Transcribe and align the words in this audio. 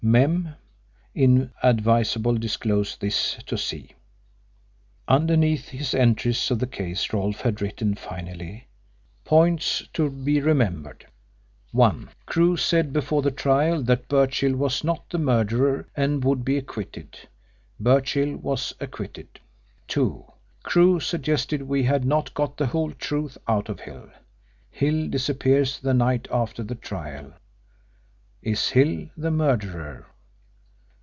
Mem: 0.03 0.55
Inadvisable 1.13 2.35
disclose 2.39 2.97
this 2.97 3.35
to 3.45 3.55
C. 3.55 3.91
Underneath 5.07 5.69
his 5.69 5.93
entries 5.93 6.49
of 6.49 6.57
the 6.57 6.65
case 6.67 7.13
Rolfe 7.13 7.41
had 7.41 7.61
written 7.61 7.93
finally: 7.93 8.67
Points 9.23 9.83
to 9.93 10.09
be 10.09 10.41
remembered: 10.41 11.05
(1) 11.71 12.09
Crewe 12.25 12.57
said 12.57 12.91
before 12.91 13.21
the 13.21 13.29
trial 13.31 13.83
that 13.83 14.07
Birchill 14.09 14.55
was 14.55 14.83
not 14.83 15.07
the 15.07 15.19
murderer 15.19 15.87
and 15.95 16.25
would 16.25 16.43
be 16.43 16.57
acquitted. 16.57 17.19
Birchill 17.79 18.35
was 18.37 18.73
acquitted. 18.81 19.39
(2) 19.87 20.25
Crewe 20.63 20.99
suggested 20.99 21.61
we 21.61 21.83
had 21.83 22.03
not 22.05 22.33
got 22.33 22.57
the 22.57 22.65
whole 22.67 22.91
truth 22.91 23.37
out 23.47 23.69
of 23.69 23.79
Hill. 23.81 24.09
Hill 24.71 25.07
disappears 25.07 25.79
the 25.79 25.93
night 25.93 26.27
after 26.31 26.63
the 26.63 26.75
trial. 26.75 27.33
Is 28.43 28.69
Hill 28.69 29.07
the 29.15 29.29
murderer? 29.29 30.07